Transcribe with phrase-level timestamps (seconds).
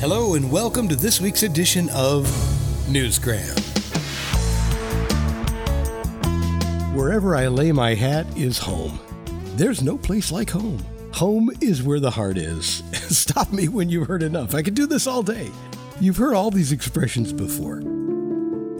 [0.00, 2.24] Hello, and welcome to this week's edition of
[2.86, 3.58] Newsgram.
[6.94, 9.00] Wherever I lay my hat is home.
[9.56, 10.78] There's no place like home.
[11.14, 12.84] Home is where the heart is.
[13.08, 14.54] Stop me when you've heard enough.
[14.54, 15.50] I could do this all day.
[16.00, 17.78] You've heard all these expressions before.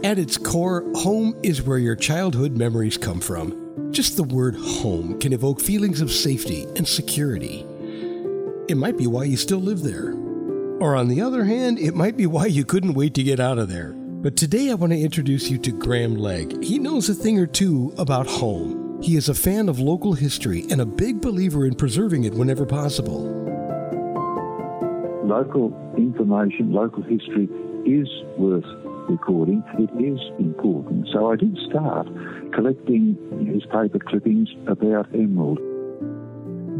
[0.05, 3.91] At its core, home is where your childhood memories come from.
[3.91, 7.65] Just the word home can evoke feelings of safety and security.
[8.69, 10.13] It might be why you still live there.
[10.79, 13.57] Or on the other hand, it might be why you couldn't wait to get out
[13.57, 13.91] of there.
[13.91, 16.63] But today I want to introduce you to Graeme Legge.
[16.63, 19.01] He knows a thing or two about home.
[19.01, 22.65] He is a fan of local history and a big believer in preserving it whenever
[22.65, 23.23] possible.
[25.25, 27.49] Local information, local history
[27.85, 28.07] is
[28.37, 28.65] worth
[29.09, 29.61] recording.
[29.77, 31.07] It is important.
[31.11, 32.07] So I did start
[32.53, 35.59] collecting newspaper clippings about Emerald.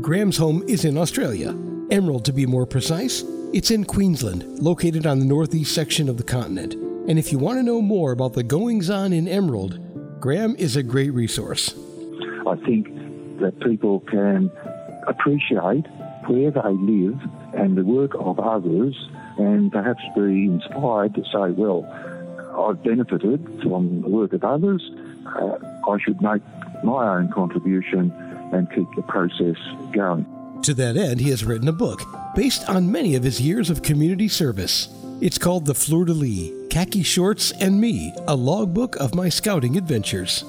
[0.02, 1.54] Graeme's home is in Australia,
[1.92, 3.24] Emerald to be more precise.
[3.52, 6.76] It's in Queensland, located on the northeast section of the continent.
[7.10, 9.80] And if you want to know more about the goings on in Emerald,
[10.22, 11.74] Graeme is a great resource.
[12.46, 12.88] I think
[13.40, 14.52] that people can
[15.08, 15.88] appreciate
[16.28, 17.20] where they live
[17.56, 18.96] and the work of others
[19.40, 21.88] and perhaps be inspired to say, well,
[22.56, 24.88] I've benefited from the work of others.
[25.26, 25.58] Uh,
[25.90, 26.44] I should make
[26.84, 28.12] my own contribution
[28.54, 29.58] and keep the process
[29.92, 30.28] going.
[30.64, 32.02] To that end, he has written a book
[32.36, 34.90] based on many of his years of community service.
[35.22, 39.78] It's called The Fleur de Lis Khaki Shorts and Me, a logbook of my scouting
[39.78, 40.44] adventures.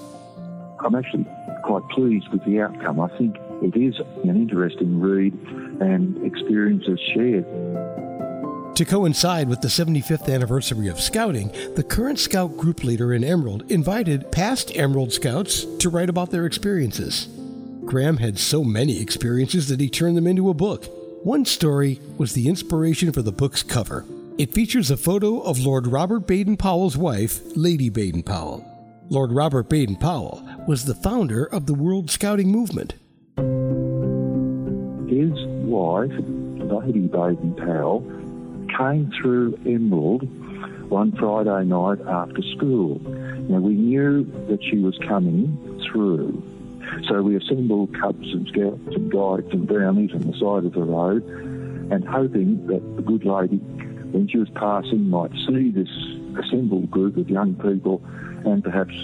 [0.85, 1.27] I'm actually
[1.63, 3.01] quite pleased with the outcome.
[3.01, 3.95] I think it is
[4.25, 5.33] an interesting read
[5.81, 7.45] and experiences shared.
[8.77, 13.71] To coincide with the 75th anniversary of Scouting, the current Scout group leader in Emerald
[13.71, 17.29] invited past Emerald Scouts to write about their experiences.
[17.91, 20.87] Graeme had so many experiences that he turned them into a book.
[21.25, 24.05] One story was the inspiration for the book's cover.
[24.39, 28.65] It features a photo of Lord Robert Baden Powell's wife, Lady Baden Powell.
[29.09, 32.93] Lord Robert Baden Powell was the founder of the World Scouting Movement.
[35.11, 35.33] His
[35.67, 38.03] wife, Lady Baden Powell,
[38.79, 40.23] came through Emerald
[40.89, 43.01] one Friday night after school.
[43.01, 46.41] Now, we knew that she was coming through.
[47.09, 50.83] So we assembled cubs and scouts and guides and brownies on the side of the
[50.83, 51.25] road
[51.93, 53.57] and hoping that the good lady,
[54.13, 55.89] when she was passing, might see this
[56.45, 58.03] assembled group of young people
[58.45, 58.95] and perhaps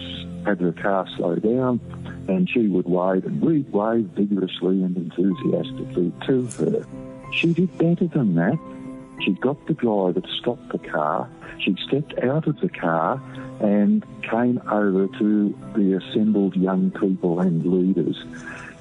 [0.45, 1.81] have her car slow down
[2.29, 6.87] and she would wave and we'd wave vigorously and enthusiastically to her.
[7.33, 8.59] She did better than that.
[9.23, 11.29] She got the driver to stop the car.
[11.61, 13.21] She stepped out of the car
[13.61, 18.23] and came over to the assembled young people and leaders.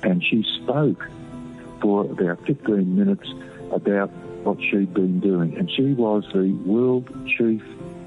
[0.04, 1.08] And she spoke
[1.82, 3.28] for about 15 minutes
[3.72, 4.10] about
[4.44, 5.58] what she'd been doing.
[5.58, 7.64] And she was the world chief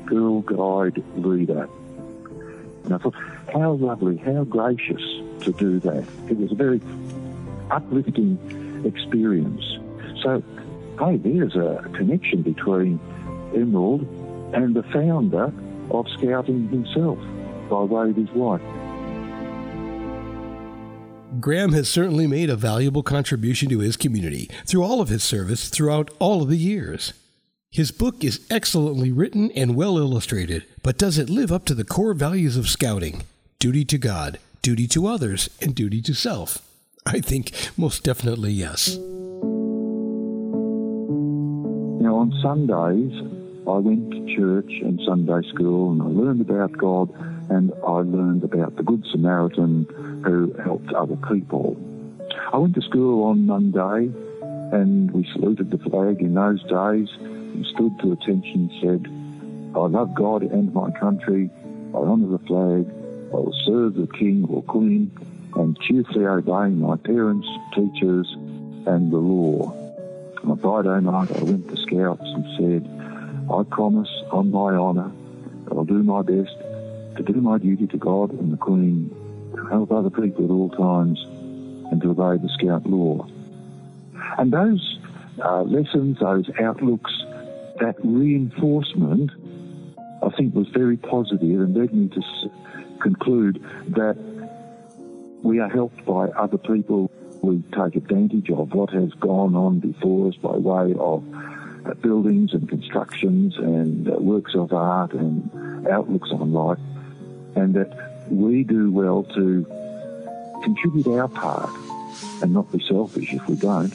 [0.07, 1.69] Girl Guide leader.
[2.85, 3.15] And I thought,
[3.53, 5.03] how lovely, how gracious
[5.41, 6.05] to do that.
[6.29, 6.81] It was a very
[7.71, 8.39] uplifting
[8.85, 9.65] experience.
[10.23, 10.43] So
[10.99, 12.99] hey, there's a connection between
[13.55, 14.03] Emerald
[14.55, 15.53] and the founder
[15.91, 17.19] of Scouting himself
[17.69, 18.63] by way of his wife.
[21.41, 25.69] Graeme has certainly made a valuable contribution to his community through all of his service
[25.69, 27.13] throughout all of the years.
[27.71, 31.85] His book is excellently written and well illustrated, but does it live up to the
[31.85, 33.23] core values of scouting
[33.59, 36.59] duty to God, duty to others, and duty to self?
[37.05, 38.99] I think most definitely yes.
[42.29, 43.13] On Sundays,
[43.67, 47.11] I went to church and Sunday school and I learned about God
[47.51, 49.87] and I learned about the Good Samaritan
[50.25, 51.77] who helped other people.
[52.53, 54.13] I went to school on Monday
[54.73, 59.87] and we saluted the flag in those days and stood to attention and said, I
[59.87, 61.51] love God and my country,
[61.95, 62.87] I honour the flag,
[63.33, 65.11] I will serve the king or queen
[65.57, 68.31] and cheerfully obey my parents, teachers
[68.87, 69.88] and the law.
[70.49, 75.13] On Friday night, I went to Scouts and said, I promise on my honour
[75.65, 76.57] that I'll do my best
[77.17, 79.11] to do my duty to God and the Queen,
[79.57, 81.23] to help other people at all times,
[81.93, 83.27] and to obey the Scout law.
[84.39, 84.99] And those
[85.45, 87.13] uh, lessons, those outlooks,
[87.81, 89.31] that reinforcement,
[90.23, 92.51] I think was very positive and led me to s-
[93.01, 94.17] conclude that
[95.43, 97.11] we are helped by other people
[97.43, 101.25] we take advantage of what has gone on before us by way of
[101.87, 106.79] uh, buildings and constructions and uh, works of art and outlooks on life,
[107.55, 109.65] and that we do well to
[110.63, 111.71] contribute our part
[112.43, 113.95] and not be selfish if we don't,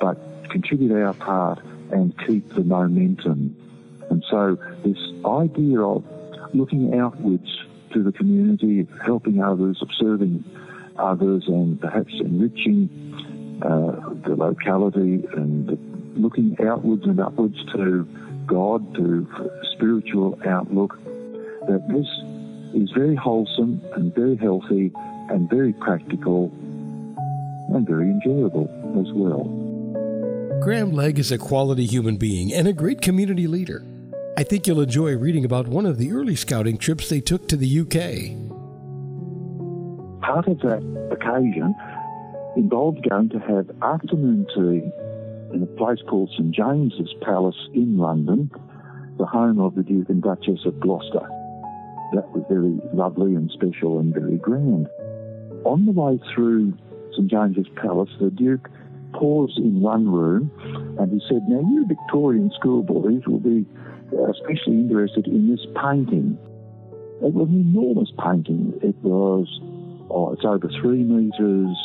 [0.00, 0.16] but
[0.50, 1.60] contribute our part
[1.90, 3.56] and keep the momentum.
[4.10, 6.04] And so this idea of
[6.54, 10.44] looking outwards to the community, helping others, observing
[10.98, 12.88] others, and perhaps enriching
[13.62, 15.78] uh, the locality and
[16.16, 18.06] looking outwards and upwards to
[18.46, 19.26] God, to
[19.72, 20.98] spiritual outlook,
[21.68, 22.06] that this
[22.80, 24.92] is very wholesome and very healthy
[25.30, 26.52] and very practical
[27.74, 28.68] and very enjoyable
[29.00, 29.44] as well.
[30.62, 33.84] Graeme Legge is a quality human being and a great community leader.
[34.38, 37.56] I think you'll enjoy reading about one of the early scouting trips they took to
[37.56, 38.45] the UK.
[40.20, 40.82] Part of that
[41.12, 41.74] occasion
[42.56, 44.90] involved going to have afternoon tea
[45.54, 48.50] in a place called St James's Palace in London,
[49.18, 51.26] the home of the Duke and Duchess of Gloucester.
[52.12, 54.88] That was very lovely and special and very grand.
[55.64, 56.74] On the way through
[57.12, 58.68] St James's Palace, the Duke
[59.12, 60.50] paused in one room
[60.98, 63.66] and he said, Now, you Victorian schoolboys will be
[64.12, 66.38] uh, especially interested in this painting.
[67.22, 68.78] It was an enormous painting.
[68.82, 69.48] It was,
[70.16, 71.76] oh, it's over three metres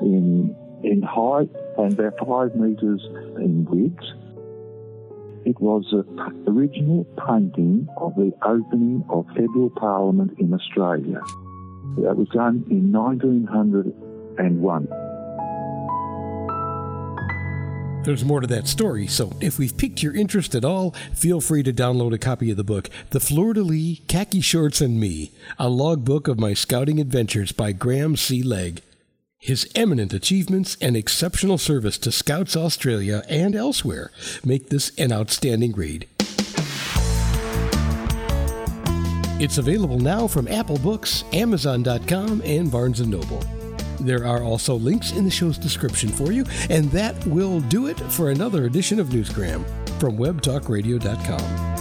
[0.00, 3.04] in, in height and about five metres
[3.36, 3.98] in width.
[5.44, 6.04] It was the
[6.50, 11.20] original painting of the opening of federal parliament in Australia.
[12.02, 15.07] That was done in 1901.
[18.04, 21.62] There's more to that story, so if we've piqued your interest at all, feel free
[21.62, 25.30] to download a copy of the book, The Fleur de Lis, Khaki Shorts, and Me,
[25.58, 28.42] a logbook of my scouting adventures by Graeme C.
[28.42, 28.80] Legge.
[29.38, 34.10] His eminent achievements and exceptional service to Scouts Australia and elsewhere
[34.44, 36.08] make this an outstanding read.
[39.40, 43.57] It's available now from Apple Books, Amazon.com, and Barnes & Noble.
[44.00, 47.98] There are also links in the show's description for you, and that will do it
[47.98, 49.64] for another edition of Newsgram
[49.98, 51.77] from WebTalkRadio.com.